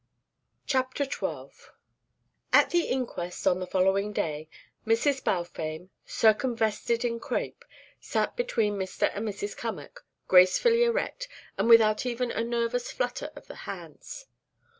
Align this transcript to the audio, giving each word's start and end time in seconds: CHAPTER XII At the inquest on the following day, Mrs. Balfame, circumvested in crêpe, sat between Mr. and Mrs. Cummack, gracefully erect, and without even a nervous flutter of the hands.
CHAPTER 0.65 1.03
XII 1.03 1.51
At 2.51 2.71
the 2.71 2.85
inquest 2.85 3.45
on 3.45 3.59
the 3.59 3.67
following 3.67 4.11
day, 4.13 4.49
Mrs. 4.83 5.23
Balfame, 5.23 5.89
circumvested 6.07 7.05
in 7.05 7.19
crêpe, 7.19 7.61
sat 7.99 8.35
between 8.35 8.79
Mr. 8.79 9.11
and 9.15 9.27
Mrs. 9.27 9.55
Cummack, 9.55 10.03
gracefully 10.27 10.83
erect, 10.85 11.27
and 11.55 11.69
without 11.69 12.03
even 12.07 12.31
a 12.31 12.43
nervous 12.43 12.91
flutter 12.91 13.29
of 13.35 13.45
the 13.45 13.53
hands. 13.69 14.25